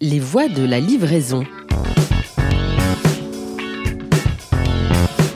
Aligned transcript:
Les 0.00 0.20
voies 0.20 0.48
de 0.48 0.64
la 0.64 0.78
livraison. 0.78 1.44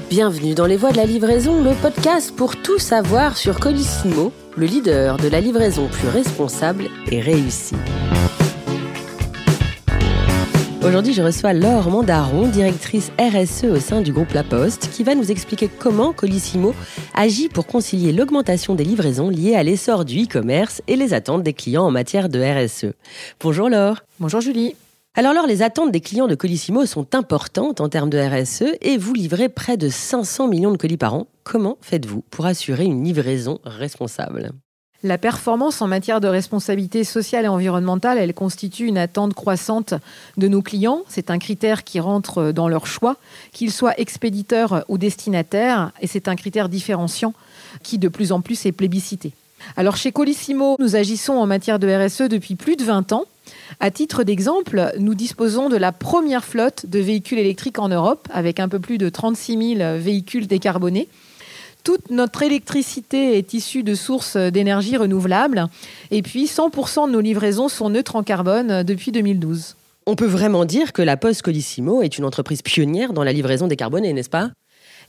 Bienvenue 0.09 0.55
dans 0.55 0.67
Les 0.67 0.77
Voies 0.77 0.93
de 0.93 0.99
la 0.99 1.05
livraison, 1.05 1.65
le 1.65 1.75
podcast 1.75 2.33
pour 2.37 2.55
tout 2.55 2.79
savoir 2.79 3.37
sur 3.37 3.59
Colissimo, 3.59 4.33
le 4.57 4.67
leader 4.67 5.17
de 5.17 5.27
la 5.27 5.41
livraison 5.41 5.89
plus 5.89 6.07
responsable 6.07 6.85
et 7.11 7.21
réussie. 7.21 7.75
Aujourd'hui, 10.85 11.13
je 11.13 11.23
reçois 11.23 11.53
Laure 11.53 11.91
Mandaron, 11.91 12.49
directrice 12.49 13.13
RSE 13.17 13.65
au 13.65 13.79
sein 13.79 14.01
du 14.01 14.13
groupe 14.13 14.33
La 14.33 14.43
Poste, 14.43 14.91
qui 14.91 15.05
va 15.05 15.15
nous 15.15 15.31
expliquer 15.31 15.69
comment 15.69 16.13
Colissimo 16.13 16.75
agit 17.15 17.49
pour 17.49 17.69
concilier 17.69 18.13
l'augmentation 18.13 18.75
des 18.75 18.83
livraisons 18.83 19.29
liées 19.29 19.55
à 19.55 19.63
l'essor 19.63 20.05
du 20.05 20.25
e-commerce 20.25 20.83
et 20.89 20.97
les 20.97 21.15
attentes 21.15 21.45
des 21.45 21.53
clients 21.53 21.85
en 21.85 21.93
matière 21.93 22.29
de 22.29 22.41
RSE. 22.41 22.95
Bonjour 23.39 23.69
Laure. 23.69 24.01
Bonjour 24.19 24.41
Julie. 24.41 24.75
Alors 25.15 25.35
Laure, 25.35 25.47
les 25.47 25.63
attentes 25.63 25.93
des 25.93 26.01
clients 26.01 26.27
de 26.27 26.35
Colissimo 26.35 26.85
sont 26.85 27.15
importantes 27.15 27.81
en 27.81 27.89
termes 27.89 28.11
de 28.11 28.19
RSE 28.19 28.77
et 28.81 28.99
vous 28.99 29.15
livrez 29.15 29.49
près 29.49 29.77
de 29.77 29.89
500 29.89 30.49
millions 30.49 30.73
de 30.73 30.79
colis 30.79 30.97
par 30.97 31.15
an. 31.15 31.29
Comment 31.45 31.79
faites-vous 31.81 32.25
pour 32.29 32.45
assurer 32.45 32.85
une 32.85 33.05
livraison 33.05 33.61
responsable? 33.63 34.51
La 35.03 35.19
performance 35.19 35.83
en 35.83 35.89
matière 35.89 36.21
de 36.21 36.29
responsabilité 36.29 37.05
sociale 37.05 37.45
et 37.45 37.49
environnementale, 37.49 38.19
elle 38.19 38.35
constitue 38.35 38.87
une 38.87 38.99
attente 38.99 39.35
croissante 39.35 39.95
de 40.37 40.49
nos 40.49 40.63
clients. 40.63 41.03
C'est 41.09 41.31
un 41.31 41.39
critère 41.39 41.85
qui 41.85 41.99
rentre 41.99 42.53
dans 42.53 42.69
leur 42.69 42.87
choix, 42.87 43.17
qu'ils 43.53 43.73
soient 43.73 43.99
expéditeurs 43.99 44.85
ou 44.89 44.99
destinataires, 44.99 45.93
et 46.01 46.07
c'est 46.07 46.29
un 46.29 46.37
critère 46.37 46.69
différenciant 46.69 47.35
qui 47.83 47.99
de 47.99 48.09
plus 48.09 48.33
en 48.33 48.41
plus 48.41 48.65
est 48.67 48.73
plébiscité. 48.73 49.33
Alors 49.77 49.97
chez 49.97 50.13
Colissimo, 50.13 50.77
nous 50.79 50.97
agissons 50.97 51.35
en 51.35 51.47
matière 51.47 51.79
de 51.79 51.89
RSE 51.89 52.29
depuis 52.29 52.57
plus 52.57 52.77
de 52.77 52.85
20 52.85 53.13
ans. 53.13 53.25
À 53.81 53.91
titre 53.91 54.23
d'exemple, 54.23 54.93
nous 54.99 55.15
disposons 55.15 55.69
de 55.69 55.77
la 55.77 55.93
première 55.93 56.45
flotte 56.45 56.87
de 56.87 56.99
véhicules 56.99 57.39
électriques 57.39 57.79
en 57.79 57.89
Europe, 57.89 58.29
avec 58.33 58.61
un 58.61 58.69
peu 58.69 58.79
plus 58.79 58.99
de 58.99 59.09
36 59.09 59.77
000 59.77 59.99
véhicules 59.99 60.47
décarbonés. 60.47 61.09
Toute 61.85 62.11
notre 62.11 62.43
électricité 62.43 63.37
est 63.39 63.55
issue 63.55 63.83
de 63.83 63.95
sources 63.95 64.37
d'énergie 64.37 64.97
renouvelables. 64.97 65.67
Et 66.11 66.23
puis, 66.23 66.47
100% 66.47 67.09
de 67.09 67.13
nos 67.13 67.21
livraisons 67.21 67.69
sont 67.69 67.91
neutres 67.91 68.17
en 68.17 68.23
carbone 68.23 68.83
depuis 68.85 69.11
2012. 69.11 69.77
On 70.07 70.17
peut 70.17 70.27
vraiment 70.27 70.65
dire 70.65 70.93
que 70.93 71.03
la 71.03 71.17
Poste 71.17 71.43
Colissimo 71.43 72.03
est 72.03 72.19
une 72.19 72.25
entreprise 72.25 72.63
pionnière 72.63 73.13
dans 73.13 73.25
la 73.25 73.33
livraison 73.33 73.69
décarbonée, 73.69 74.13
n'est-ce 74.13 74.31
pas? 74.31 74.51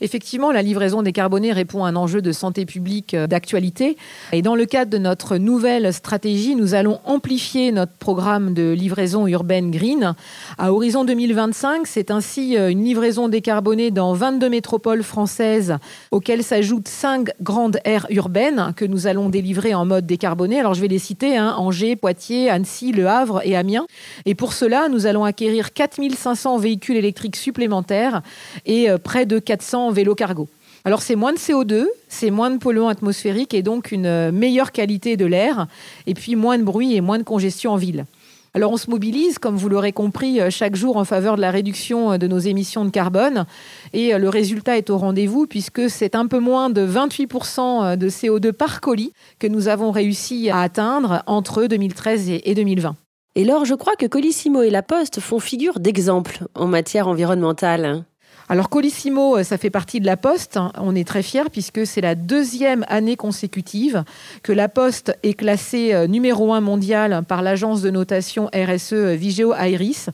Effectivement, 0.03 0.51
la 0.51 0.61
livraison 0.61 1.01
décarbonée 1.01 1.53
répond 1.53 1.85
à 1.85 1.87
un 1.87 1.95
enjeu 1.95 2.21
de 2.21 2.33
santé 2.33 2.65
publique 2.65 3.13
euh, 3.13 3.25
d'actualité. 3.25 3.95
Et 4.33 4.41
dans 4.41 4.53
le 4.53 4.65
cadre 4.65 4.91
de 4.91 4.97
notre 4.97 5.37
nouvelle 5.37 5.93
stratégie, 5.93 6.57
nous 6.57 6.73
allons 6.73 6.99
amplifier 7.05 7.71
notre 7.71 7.93
programme 7.93 8.53
de 8.53 8.73
livraison 8.73 9.27
urbaine 9.27 9.71
green. 9.71 10.13
À 10.57 10.73
horizon 10.73 11.05
2025, 11.05 11.87
c'est 11.87 12.11
ainsi 12.11 12.57
euh, 12.57 12.69
une 12.69 12.83
livraison 12.83 13.29
décarbonée 13.29 13.91
dans 13.91 14.11
22 14.11 14.49
métropoles 14.49 15.03
françaises, 15.03 15.77
auxquelles 16.11 16.43
s'ajoutent 16.43 16.89
5 16.89 17.29
grandes 17.41 17.77
aires 17.85 18.07
urbaines 18.09 18.73
que 18.75 18.83
nous 18.83 19.07
allons 19.07 19.29
délivrer 19.29 19.73
en 19.73 19.85
mode 19.85 20.05
décarboné. 20.05 20.59
Alors 20.59 20.73
je 20.73 20.81
vais 20.81 20.89
les 20.89 20.99
citer, 20.99 21.37
hein, 21.37 21.55
Angers, 21.57 21.95
Poitiers, 21.95 22.49
Annecy, 22.49 22.91
Le 22.91 23.07
Havre 23.07 23.39
et 23.45 23.55
Amiens. 23.55 23.85
Et 24.25 24.35
pour 24.35 24.51
cela, 24.51 24.89
nous 24.89 25.05
allons 25.05 25.23
acquérir 25.23 25.71
4500 25.71 26.57
véhicules 26.57 26.97
électriques 26.97 27.37
supplémentaires 27.37 28.21
et 28.65 28.89
euh, 28.89 28.97
près 28.97 29.25
de 29.25 29.39
400 29.39 29.92
vélo 29.93 30.15
cargo. 30.15 30.47
Alors 30.85 31.01
c'est 31.01 31.15
moins 31.15 31.31
de 31.31 31.37
CO2, 31.37 31.85
c'est 32.09 32.29
moins 32.29 32.49
de 32.49 32.57
polluants 32.57 32.89
atmosphériques 32.89 33.53
et 33.53 33.61
donc 33.61 33.93
une 33.93 34.05
euh, 34.05 34.31
meilleure 34.33 34.73
qualité 34.73 35.15
de 35.15 35.25
l'air, 35.25 35.67
et 36.07 36.13
puis 36.13 36.35
moins 36.35 36.57
de 36.57 36.63
bruit 36.63 36.95
et 36.95 36.99
moins 36.99 37.17
de 37.17 37.23
congestion 37.23 37.71
en 37.71 37.77
ville. 37.77 38.05
Alors 38.53 38.73
on 38.73 38.77
se 38.77 38.89
mobilise, 38.89 39.39
comme 39.39 39.55
vous 39.55 39.69
l'aurez 39.69 39.93
compris, 39.93 40.41
euh, 40.41 40.49
chaque 40.49 40.75
jour 40.75 40.97
en 40.97 41.05
faveur 41.05 41.37
de 41.37 41.41
la 41.41 41.51
réduction 41.51 42.11
euh, 42.11 42.17
de 42.17 42.27
nos 42.27 42.37
émissions 42.37 42.83
de 42.83 42.89
carbone, 42.89 43.45
et 43.93 44.17
le 44.17 44.27
résultat 44.27 44.77
est 44.77 44.89
au 44.89 44.97
rendez-vous 44.97 45.47
puisque 45.47 45.89
c'est 45.89 46.15
un 46.15 46.27
peu 46.27 46.39
moins 46.39 46.69
de 46.69 46.85
28% 46.85 47.95
de 47.95 48.09
CO2 48.09 48.51
par 48.51 48.81
colis 48.81 49.13
que 49.39 49.47
nous 49.47 49.69
avons 49.69 49.91
réussi 49.91 50.49
à 50.49 50.59
atteindre 50.59 51.23
entre 51.27 51.65
2013 51.65 52.29
et 52.43 52.55
2020. 52.55 52.97
Et 53.35 53.43
alors 53.43 53.63
je 53.63 53.73
crois 53.73 53.95
que 53.95 54.05
Colissimo 54.05 54.63
et 54.63 54.69
La 54.69 54.83
Poste 54.83 55.21
font 55.21 55.39
figure 55.39 55.79
d'exemple 55.79 56.45
en 56.55 56.67
matière 56.67 57.07
environnementale. 57.07 58.03
Alors 58.49 58.69
Colissimo, 58.69 59.37
euh, 59.37 59.43
ça 59.43 59.57
fait 59.57 59.69
partie 59.69 59.99
de 59.99 60.05
la 60.05 60.17
Poste. 60.17 60.59
On 60.77 60.95
est 60.95 61.07
très 61.07 61.23
fiers 61.23 61.49
puisque 61.51 61.87
c'est 61.87 62.01
la 62.01 62.15
deuxième 62.15 62.85
année 62.89 63.15
consécutive 63.15 64.03
que 64.43 64.51
la 64.51 64.67
Poste 64.67 65.17
est 65.23 65.33
classée 65.33 65.93
euh, 65.93 66.07
numéro 66.07 66.53
un 66.53 66.61
mondial 66.61 67.23
par 67.27 67.41
l'agence 67.41 67.81
de 67.81 67.89
notation 67.89 68.49
RSE 68.53 68.93
euh, 68.93 69.15
Vigeo 69.15 69.53
Iris. 69.55 70.09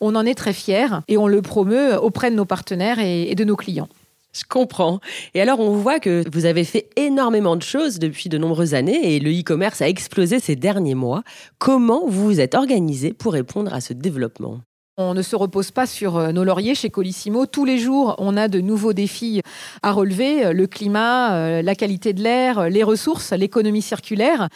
On 0.00 0.14
en 0.14 0.26
est 0.26 0.34
très 0.34 0.52
fiers 0.52 0.88
et 1.08 1.16
on 1.16 1.26
le 1.26 1.42
promeut 1.42 1.96
auprès 1.96 2.30
de 2.30 2.36
nos 2.36 2.44
partenaires 2.44 2.98
et 2.98 3.34
de 3.34 3.44
nos 3.44 3.56
clients. 3.56 3.88
Je 4.32 4.44
comprends. 4.48 5.00
Et 5.34 5.40
alors, 5.40 5.60
on 5.60 5.76
voit 5.76 5.98
que 5.98 6.24
vous 6.32 6.46
avez 6.46 6.64
fait 6.64 6.88
énormément 6.96 7.56
de 7.56 7.62
choses 7.62 7.98
depuis 7.98 8.28
de 8.28 8.38
nombreuses 8.38 8.74
années 8.74 9.14
et 9.14 9.20
le 9.20 9.30
e-commerce 9.30 9.82
a 9.82 9.88
explosé 9.88 10.38
ces 10.38 10.56
derniers 10.56 10.94
mois. 10.94 11.22
Comment 11.58 12.06
vous 12.06 12.26
vous 12.26 12.40
êtes 12.40 12.54
organisé 12.54 13.12
pour 13.12 13.32
répondre 13.32 13.74
à 13.74 13.80
ce 13.80 13.92
développement? 13.92 14.60
On 15.00 15.14
ne 15.14 15.22
se 15.22 15.34
repose 15.34 15.70
pas 15.70 15.86
sur 15.86 16.16
euh, 16.16 16.32
nos 16.32 16.44
lauriers 16.44 16.74
chez 16.74 16.90
Colissimo. 16.90 17.46
Tous 17.46 17.64
les 17.64 17.78
jours, 17.78 18.14
on 18.18 18.36
a 18.36 18.48
de 18.48 18.60
nouveaux 18.60 18.92
défis 18.92 19.40
à 19.82 19.92
relever, 19.92 20.52
le 20.52 20.66
climat, 20.66 21.34
euh, 21.34 21.62
la 21.62 21.74
qualité 21.74 22.12
de 22.12 22.22
l'air, 22.22 22.68
les 22.68 22.82
ressources, 22.82 23.32
l'économie 23.32 23.82
circulaire. 23.82 24.48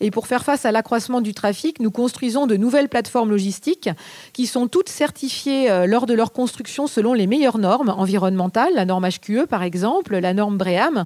Et 0.00 0.10
pour 0.10 0.26
faire 0.26 0.42
face 0.42 0.64
à 0.64 0.72
l'accroissement 0.72 1.20
du 1.20 1.34
trafic, 1.34 1.78
nous 1.80 1.90
construisons 1.90 2.46
de 2.46 2.56
nouvelles 2.56 2.88
plateformes 2.88 3.30
logistiques 3.30 3.90
qui 4.32 4.46
sont 4.46 4.66
toutes 4.66 4.88
certifiées 4.88 5.70
euh, 5.70 5.86
lors 5.86 6.06
de 6.06 6.14
leur 6.14 6.32
construction 6.32 6.86
selon 6.86 7.12
les 7.12 7.28
meilleures 7.28 7.58
normes 7.58 7.94
environnementales, 7.96 8.74
la 8.74 8.84
norme 8.84 9.08
HQE 9.08 9.46
par 9.48 9.62
exemple, 9.62 10.18
la 10.18 10.34
norme 10.34 10.58
BREAM. 10.58 11.04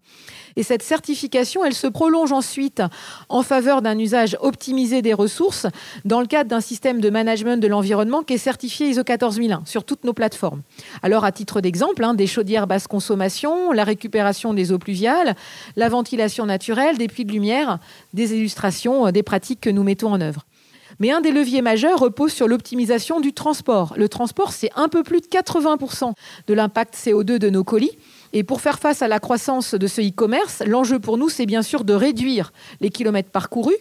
Et 0.56 0.62
cette 0.62 0.82
certification, 0.82 1.64
elle 1.64 1.74
se 1.74 1.86
prolonge 1.86 2.32
ensuite 2.32 2.82
en 3.28 3.42
faveur 3.42 3.82
d'un 3.82 3.98
usage 3.98 4.38
optimisé 4.40 5.02
des 5.02 5.12
ressources 5.12 5.66
dans 6.06 6.20
le 6.20 6.26
cadre 6.26 6.48
d'un 6.48 6.62
système 6.62 7.00
de 7.02 7.10
management 7.10 7.60
de 7.60 7.68
l'environnement 7.68 8.22
qui 8.22 8.34
est 8.34 8.38
certifié 8.38 8.85
ISO 8.88 9.04
14001 9.04 9.62
sur 9.64 9.84
toutes 9.84 10.04
nos 10.04 10.12
plateformes. 10.12 10.62
Alors, 11.02 11.24
à 11.24 11.32
titre 11.32 11.60
d'exemple, 11.60 12.04
hein, 12.04 12.14
des 12.14 12.26
chaudières 12.26 12.66
basse 12.66 12.86
consommation, 12.86 13.72
la 13.72 13.84
récupération 13.84 14.54
des 14.54 14.72
eaux 14.72 14.78
pluviales, 14.78 15.36
la 15.76 15.88
ventilation 15.88 16.46
naturelle, 16.46 16.98
des 16.98 17.08
puits 17.08 17.24
de 17.24 17.32
lumière, 17.32 17.78
des 18.14 18.34
illustrations, 18.34 19.06
euh, 19.06 19.10
des 19.10 19.22
pratiques 19.22 19.60
que 19.60 19.70
nous 19.70 19.82
mettons 19.82 20.12
en 20.12 20.20
œuvre. 20.20 20.46
Mais 20.98 21.10
un 21.10 21.20
des 21.20 21.30
leviers 21.30 21.62
majeurs 21.62 21.98
repose 21.98 22.32
sur 22.32 22.48
l'optimisation 22.48 23.20
du 23.20 23.32
transport. 23.32 23.94
Le 23.96 24.08
transport, 24.08 24.52
c'est 24.52 24.70
un 24.76 24.88
peu 24.88 25.02
plus 25.02 25.20
de 25.20 25.26
80% 25.26 26.12
de 26.46 26.54
l'impact 26.54 26.94
CO2 26.94 27.38
de 27.38 27.50
nos 27.50 27.64
colis. 27.64 27.98
Et 28.32 28.44
pour 28.44 28.60
faire 28.60 28.78
face 28.78 29.02
à 29.02 29.08
la 29.08 29.20
croissance 29.20 29.74
de 29.74 29.86
ce 29.86 30.00
e-commerce, 30.00 30.62
l'enjeu 30.66 30.98
pour 30.98 31.18
nous, 31.18 31.28
c'est 31.28 31.46
bien 31.46 31.62
sûr 31.62 31.84
de 31.84 31.92
réduire 31.92 32.52
les 32.80 32.90
kilomètres 32.90 33.30
parcourus, 33.30 33.76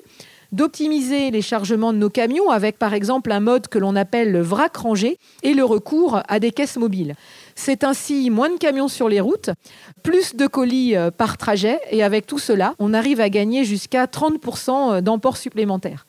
d'optimiser 0.52 1.32
les 1.32 1.42
chargements 1.42 1.94
de 1.94 1.98
nos 1.98 2.10
camions 2.10 2.50
avec 2.50 2.78
par 2.78 2.94
exemple 2.94 3.32
un 3.32 3.40
mode 3.40 3.68
que 3.68 3.80
l'on 3.80 3.96
appelle 3.96 4.32
le 4.32 4.42
vrac 4.42 4.76
rangé 4.76 5.18
et 5.44 5.54
le 5.54 5.64
recours 5.64 6.22
à 6.28 6.40
des 6.40 6.52
caisses 6.52 6.78
mobiles. 6.78 7.16
C'est 7.56 7.84
ainsi 7.84 8.30
moins 8.30 8.50
de 8.50 8.58
camions 8.58 8.88
sur 8.88 9.10
les 9.10 9.22
routes, 9.22 9.50
plus 10.04 10.36
de 10.36 10.48
colis 10.48 10.96
euh, 10.96 11.12
par 11.12 11.38
trajet 11.38 11.80
et 11.92 12.04
avec 12.04 12.28
tout 12.28 12.40
cela, 12.40 12.74
on 12.80 12.94
arrive 12.94 13.22
à 13.22 13.30
gagner 13.30 13.64
jusqu'à 13.64 14.06
30% 14.06 15.02
d'emport 15.02 15.38
supplémentaires. 15.38 16.06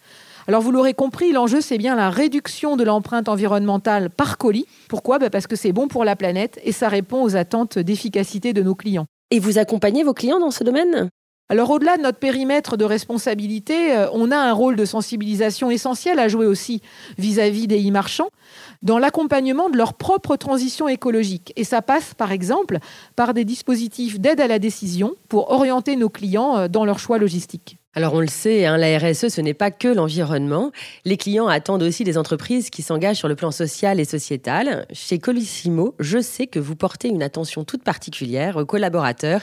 Alors 0.49 0.63
vous 0.63 0.71
l'aurez 0.71 0.95
compris, 0.95 1.33
l'enjeu 1.33 1.61
c'est 1.61 1.79
bien 1.79 1.97
la 1.97 2.09
réduction 2.09 2.77
de 2.77 2.85
l'empreinte 2.85 3.29
environnementale 3.29 4.11
par 4.11 4.39
colis. 4.39 4.67
Pourquoi? 4.89 5.19
Bah, 5.19 5.29
Parce 5.29 5.49
que 5.49 5.57
c'est 5.57 5.73
bon 5.73 5.89
pour 5.89 6.05
la 6.05 6.15
planète 6.15 6.61
et 6.63 6.71
ça 6.71 6.89
répond 6.89 7.23
aux 7.23 7.35
attentes 7.35 7.79
d'efficacité 7.79 8.53
de 8.53 8.63
nos 8.63 8.77
clients. 8.77 9.07
Et 9.33 9.41
vous 9.41 9.59
accompagnez 9.59 10.05
vos 10.05 10.15
clients 10.15 10.39
dans 10.39 10.53
ce 10.53 10.63
domaine? 10.63 11.11
Alors 11.49 11.71
au-delà 11.71 11.97
de 11.97 12.03
notre 12.03 12.19
périmètre 12.19 12.77
de 12.77 12.85
responsabilité, 12.85 13.97
euh, 13.97 14.09
on 14.13 14.33
a 14.33 14.37
un 14.37 14.53
rôle 14.53 14.75
de 14.75 14.85
sensibilisation 14.85 15.71
essentiel 15.71 16.19
à 16.19 16.27
jouer 16.27 16.47
aussi 16.47 16.83
vis-à-vis 17.19 17.69
des 17.69 17.89
e-marchands 17.89 18.31
dans 18.83 18.99
l'accompagnement 18.99 19.71
de 19.71 19.77
leur 19.77 19.95
propre 19.95 20.37
transition 20.37 20.89
écologique. 20.89 21.53
Et 21.57 21.63
ça 21.63 21.83
passe 21.83 22.15
par 22.15 22.33
exemple 22.33 22.79
par 23.15 23.33
des 23.33 23.45
dispositifs 23.45 24.19
d'aide 24.19 24.41
à 24.41 24.49
la 24.49 24.59
décision 24.59 25.15
pour 25.29 25.53
orienter 25.53 25.95
nos 25.95 26.09
clients 26.09 26.57
euh, 26.57 26.69
dans 26.69 26.85
leurs 26.85 26.99
choix 26.99 27.19
logistiques. 27.19 27.79
Alors 27.97 28.13
on 28.13 28.21
le 28.21 28.27
sait, 28.27 28.67
hein, 28.67 28.77
la 28.77 28.99
RSE, 28.99 29.29
ce 29.29 29.41
n'est 29.41 29.55
pas 29.55 29.71
que 29.71 29.89
l'environnement. 29.89 30.71
Les 31.07 31.17
clients 31.17 31.49
attendent 31.49 31.83
aussi 31.83 32.05
des 32.05 32.19
entreprises 32.19 32.69
qui 32.69 32.83
s'engagent 32.83 33.17
sur 33.17 33.27
le 33.27 33.37
plan 33.37 33.51
social 33.51 33.99
et 33.99 34.05
sociétal. 34.05 34.87
Chez 34.93 35.19
Colissimo, 35.19 35.95
je 35.99 36.21
sais 36.21 36.47
que 36.47 36.59
vous 36.59 36.77
portez 36.77 37.09
une 37.09 37.23
attention 37.23 37.65
toute 37.65 37.83
particulière 37.83 38.59
aux 38.59 38.67
collaborateurs 38.67 39.41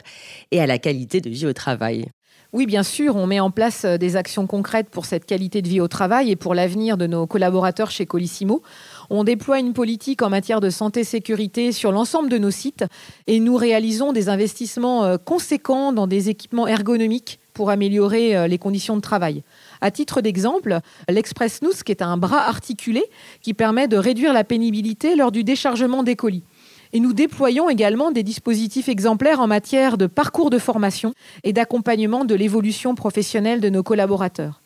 et 0.52 0.60
à 0.60 0.68
la 0.68 0.78
qualité 0.78 1.20
de 1.20 1.30
vie 1.30 1.46
au 1.46 1.52
travail. 1.52 2.06
Oui, 2.54 2.66
bien 2.66 2.84
sûr, 2.84 3.16
on 3.16 3.26
met 3.26 3.40
en 3.40 3.50
place 3.50 3.84
euh, 3.84 3.98
des 3.98 4.14
actions 4.14 4.46
concrètes 4.46 4.88
pour 4.88 5.06
cette 5.06 5.26
qualité 5.26 5.60
de 5.60 5.66
vie 5.66 5.80
au 5.80 5.88
travail 5.88 6.30
et 6.30 6.36
pour 6.36 6.54
l'avenir 6.54 6.96
de 6.96 7.08
nos 7.08 7.26
collaborateurs 7.26 7.90
chez 7.90 8.06
Colissimo. 8.06 8.62
On 9.10 9.24
déploie 9.24 9.58
une 9.58 9.72
politique 9.72 10.22
en 10.22 10.30
matière 10.30 10.60
de 10.60 10.70
santé-sécurité 10.70 11.72
sur 11.72 11.90
l'ensemble 11.90 12.28
de 12.28 12.38
nos 12.38 12.52
sites 12.52 12.84
et 13.26 13.40
nous 13.40 13.56
réalisons 13.56 14.12
des 14.12 14.28
investissements 14.28 15.04
euh, 15.04 15.16
conséquents 15.16 15.92
dans 15.92 16.06
des 16.06 16.28
équipements 16.28 16.68
ergonomiques 16.68 17.40
pour 17.54 17.70
améliorer 17.70 18.36
euh, 18.36 18.46
les 18.46 18.58
conditions 18.58 18.94
de 18.94 19.00
travail. 19.00 19.42
À 19.80 19.90
titre 19.90 20.20
d'exemple, 20.20 20.78
l'Express 21.08 21.60
Nous, 21.60 21.72
qui 21.84 21.90
est 21.90 22.02
un 22.02 22.16
bras 22.16 22.46
articulé 22.48 23.02
qui 23.42 23.52
permet 23.52 23.88
de 23.88 23.96
réduire 23.96 24.32
la 24.32 24.44
pénibilité 24.44 25.16
lors 25.16 25.32
du 25.32 25.42
déchargement 25.42 26.04
des 26.04 26.14
colis. 26.14 26.44
Et 26.94 27.00
nous 27.00 27.12
déployons 27.12 27.68
également 27.68 28.12
des 28.12 28.22
dispositifs 28.22 28.88
exemplaires 28.88 29.40
en 29.40 29.48
matière 29.48 29.98
de 29.98 30.06
parcours 30.06 30.48
de 30.48 30.60
formation 30.60 31.12
et 31.42 31.52
d'accompagnement 31.52 32.24
de 32.24 32.36
l'évolution 32.36 32.94
professionnelle 32.94 33.60
de 33.60 33.68
nos 33.68 33.82
collaborateurs. 33.82 34.62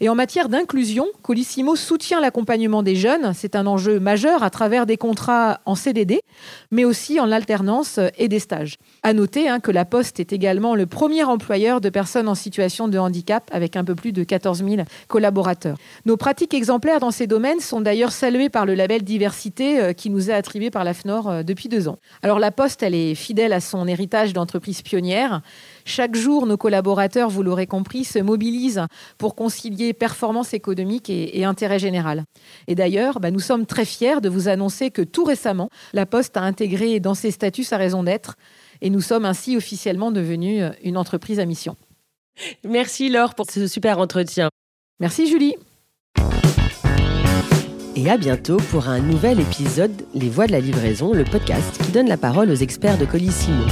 Et 0.00 0.08
en 0.08 0.14
matière 0.14 0.48
d'inclusion, 0.48 1.06
Colissimo 1.22 1.74
soutient 1.74 2.20
l'accompagnement 2.20 2.84
des 2.84 2.94
jeunes. 2.94 3.32
C'est 3.34 3.56
un 3.56 3.66
enjeu 3.66 3.98
majeur 3.98 4.44
à 4.44 4.50
travers 4.50 4.86
des 4.86 4.96
contrats 4.96 5.60
en 5.64 5.74
CDD, 5.74 6.20
mais 6.70 6.84
aussi 6.84 7.18
en 7.18 7.32
alternance 7.32 7.98
et 8.16 8.28
des 8.28 8.38
stages. 8.38 8.76
À 9.02 9.12
noter 9.12 9.48
hein, 9.48 9.58
que 9.58 9.72
la 9.72 9.84
Poste 9.84 10.20
est 10.20 10.32
également 10.32 10.76
le 10.76 10.86
premier 10.86 11.24
employeur 11.24 11.80
de 11.80 11.88
personnes 11.88 12.28
en 12.28 12.36
situation 12.36 12.86
de 12.86 12.96
handicap 12.96 13.50
avec 13.52 13.74
un 13.74 13.82
peu 13.82 13.96
plus 13.96 14.12
de 14.12 14.22
14 14.22 14.64
000 14.64 14.82
collaborateurs. 15.08 15.76
Nos 16.06 16.16
pratiques 16.16 16.54
exemplaires 16.54 17.00
dans 17.00 17.10
ces 17.10 17.26
domaines 17.26 17.58
sont 17.58 17.80
d'ailleurs 17.80 18.12
saluées 18.12 18.50
par 18.50 18.66
le 18.66 18.74
label 18.74 19.02
diversité 19.02 19.80
euh, 19.80 19.92
qui 19.94 20.10
nous 20.10 20.30
est 20.30 20.34
attribué 20.34 20.70
par 20.70 20.84
la 20.84 20.94
FNOR 20.94 21.28
euh, 21.28 21.42
depuis 21.42 21.68
deux 21.68 21.88
ans. 21.88 21.98
Alors 22.22 22.38
la 22.38 22.52
Poste, 22.52 22.84
elle 22.84 22.94
est 22.94 23.16
fidèle 23.16 23.52
à 23.52 23.60
son 23.60 23.88
héritage 23.88 24.32
d'entreprise 24.32 24.82
pionnière. 24.82 25.42
Chaque 25.88 26.16
jour, 26.16 26.46
nos 26.46 26.58
collaborateurs, 26.58 27.30
vous 27.30 27.42
l'aurez 27.42 27.66
compris, 27.66 28.04
se 28.04 28.18
mobilisent 28.18 28.82
pour 29.16 29.34
concilier 29.34 29.94
performance 29.94 30.52
économique 30.52 31.08
et, 31.08 31.46
intérêt 31.46 31.78
général. 31.78 32.24
Et 32.66 32.74
d'ailleurs, 32.74 33.20
bah, 33.20 33.30
nous 33.30 33.40
sommes 33.40 33.64
très 33.64 33.86
fiers 33.86 34.20
de 34.20 34.28
vous 34.28 34.48
annoncer 34.48 34.90
que 34.90 35.00
tout 35.00 35.24
récemment, 35.24 35.70
la 35.94 36.04
Poste 36.04 36.36
a 36.36 36.42
intégré 36.42 37.00
dans 37.00 37.14
ses 37.14 37.30
statuts 37.30 37.64
sa 37.64 37.78
raison 37.78 38.02
d'être 38.02 38.36
et 38.82 38.90
nous 38.90 39.00
sommes 39.00 39.24
ainsi 39.24 39.56
officiellement 39.56 40.12
devenus 40.12 40.62
une 40.84 40.98
entreprise 40.98 41.40
à 41.40 41.46
mission. 41.46 41.74
Merci 42.64 43.08
Laure 43.08 43.34
pour 43.34 43.50
ce 43.50 43.66
super 43.66 43.98
entretien. 43.98 44.50
Merci 45.00 45.26
Julie. 45.26 45.54
Et 47.96 48.10
à 48.10 48.18
bientôt 48.18 48.58
pour 48.70 48.88
un 48.88 49.00
nouvel 49.00 49.40
épisode 49.40 50.04
Les 50.14 50.28
Voix 50.28 50.46
de 50.46 50.52
la 50.52 50.60
livraison, 50.60 51.14
le 51.14 51.24
podcast 51.24 51.82
qui 51.82 51.92
donne 51.92 52.08
la 52.08 52.18
parole 52.18 52.50
aux 52.50 52.56
experts 52.56 52.98
de 52.98 53.06
Colissimo. 53.06 53.64